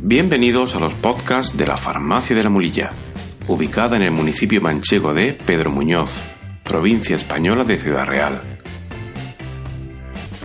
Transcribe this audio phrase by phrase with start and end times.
[0.00, 2.90] Bienvenidos a los podcasts de la Farmacia de la Mulilla,
[3.46, 6.10] ubicada en el municipio manchego de Pedro Muñoz,
[6.62, 8.42] provincia española de Ciudad Real.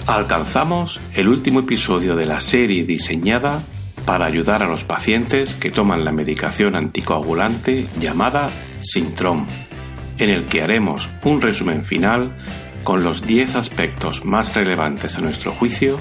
[0.08, 3.62] Alcanzamos el último episodio de la serie diseñada
[4.06, 8.50] para ayudar a los pacientes que toman la medicación anticoagulante llamada
[8.80, 9.46] Sintrom,
[10.18, 12.38] en el que haremos un resumen final
[12.86, 16.00] con los 10 aspectos más relevantes a nuestro juicio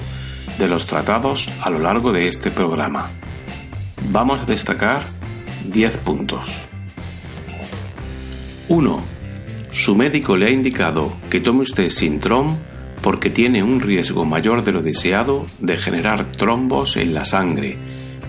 [0.57, 3.09] de los tratados a lo largo de este programa.
[4.11, 5.01] Vamos a destacar
[5.65, 6.49] 10 puntos.
[8.67, 9.01] 1.
[9.71, 12.55] Su médico le ha indicado que tome usted Sintrom
[13.01, 17.77] porque tiene un riesgo mayor de lo deseado de generar trombos en la sangre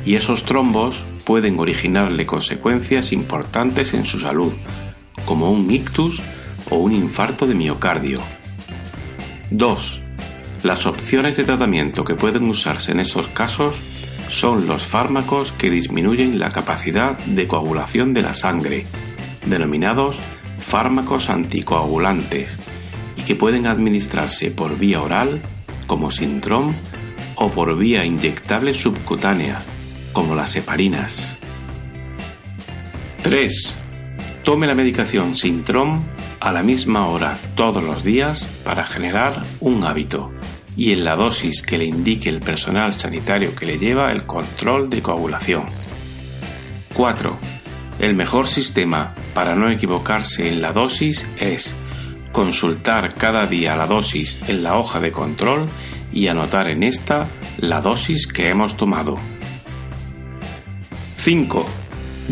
[0.05, 4.53] y esos trombos pueden originarle consecuencias importantes en su salud,
[5.25, 6.21] como un ictus
[6.71, 8.21] o un infarto de miocardio.
[9.51, 10.04] 2.
[10.65, 13.77] Las opciones de tratamiento que pueden usarse en estos casos
[14.31, 18.87] son los fármacos que disminuyen la capacidad de coagulación de la sangre,
[19.45, 20.17] denominados
[20.59, 22.57] fármacos anticoagulantes,
[23.15, 25.43] y que pueden administrarse por vía oral,
[25.87, 26.73] como Sintrom,
[27.35, 29.61] o por vía inyectable subcutánea,
[30.15, 31.37] como las heparinas.
[33.23, 33.75] 3.
[34.43, 36.05] Tome la medicación Sintrom
[36.41, 40.34] a la misma hora todos los días para generar un hábito
[40.77, 44.91] y en la dosis que le indique el personal sanitario que le lleva el control
[44.91, 45.67] de coagulación.
[46.95, 47.39] 4.
[48.01, 51.75] El mejor sistema para no equivocarse en la dosis es
[52.33, 55.67] consultar cada día la dosis en la hoja de control
[56.13, 57.27] y anotar en esta
[57.59, 59.17] la dosis que hemos tomado.
[61.19, 61.67] 5.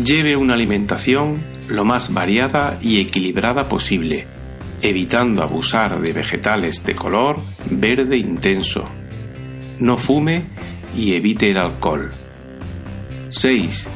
[0.03, 4.27] Lleve una alimentación lo más variada y equilibrada posible,
[4.83, 7.39] evitando abusar de vegetales de color
[7.69, 8.83] verde intenso.
[9.79, 10.43] No fume
[10.95, 12.11] y evite el alcohol.
[13.29, 13.87] 6.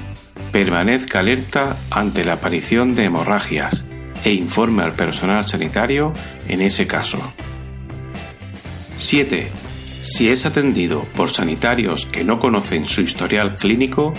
[0.52, 3.84] Permanezca alerta ante la aparición de hemorragias
[4.24, 6.14] e informe al personal sanitario
[6.47, 7.20] en ese caso.
[8.96, 9.52] 7.
[10.03, 14.14] Si es atendido por sanitarios que no conocen su historial clínico,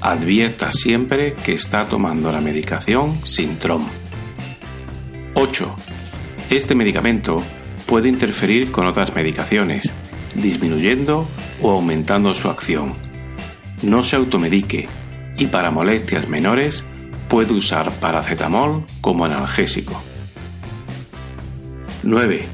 [0.00, 3.86] advierta siempre que está tomando la medicación Sintrom.
[5.34, 5.76] 8.
[6.50, 7.40] Este medicamento
[7.86, 9.88] puede interferir con otras medicaciones,
[10.34, 11.28] disminuyendo
[11.62, 12.94] o aumentando su acción.
[13.82, 14.88] No se automedique
[15.38, 16.82] y para molestias menores
[17.28, 20.02] puede usar paracetamol como analgésico.
[22.02, 22.44] 9.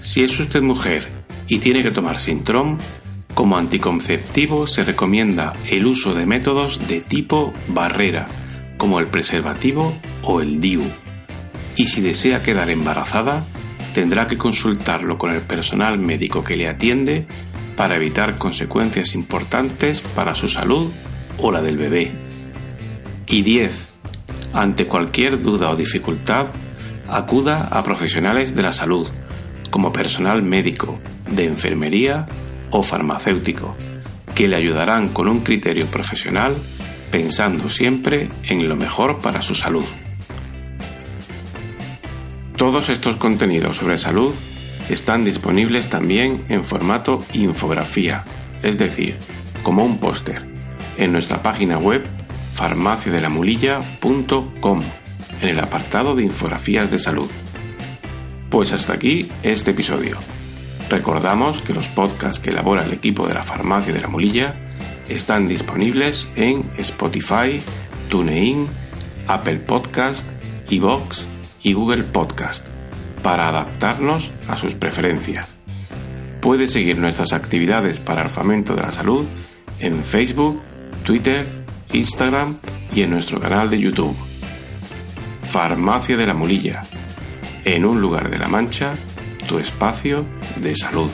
[0.00, 1.08] Si es usted mujer
[1.48, 2.78] y tiene que tomar Sintrom,
[3.34, 8.28] como anticonceptivo se recomienda el uso de métodos de tipo barrera,
[8.76, 9.92] como el preservativo
[10.22, 10.84] o el DIU.
[11.76, 13.44] Y si desea quedar embarazada,
[13.94, 17.26] tendrá que consultarlo con el personal médico que le atiende
[17.76, 20.90] para evitar consecuencias importantes para su salud
[21.38, 22.10] o la del bebé.
[23.26, 23.88] Y 10.
[24.52, 26.48] Ante cualquier duda o dificultad,
[27.08, 29.08] acuda a profesionales de la salud,
[29.70, 31.00] como personal médico,
[31.30, 32.26] de enfermería
[32.70, 33.74] o farmacéutico,
[34.34, 36.56] que le ayudarán con un criterio profesional
[37.10, 39.84] pensando siempre en lo mejor para su salud.
[42.62, 44.32] Todos estos contenidos sobre salud
[44.88, 48.22] están disponibles también en formato infografía,
[48.62, 49.16] es decir,
[49.64, 50.46] como un póster,
[50.96, 52.04] en nuestra página web
[52.52, 54.80] farmaciadelamulilla.com,
[55.40, 57.28] en el apartado de infografías de salud.
[58.48, 60.18] Pues hasta aquí este episodio.
[60.88, 64.54] Recordamos que los podcasts que elabora el equipo de la Farmacia de la Mulilla
[65.08, 67.60] están disponibles en Spotify,
[68.08, 68.68] TuneIn,
[69.26, 70.24] Apple Podcast,
[70.68, 71.24] iVoox
[71.62, 72.66] y Google Podcast
[73.22, 75.48] para adaptarnos a sus preferencias.
[76.40, 79.24] Puede seguir nuestras actividades para el fomento de la salud
[79.78, 80.60] en Facebook,
[81.04, 81.46] Twitter,
[81.92, 82.56] Instagram
[82.94, 84.16] y en nuestro canal de YouTube.
[85.42, 86.82] Farmacia de la Mulilla.
[87.64, 88.94] En un lugar de la Mancha
[89.46, 90.24] tu espacio
[90.56, 91.10] de salud.